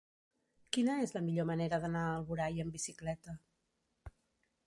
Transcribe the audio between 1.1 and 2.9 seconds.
la millor manera d'anar a Alboraia amb